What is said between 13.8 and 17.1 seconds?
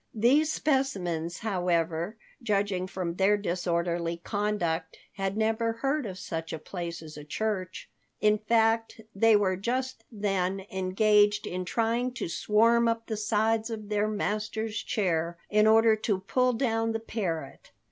their master's chair, in order to pull down the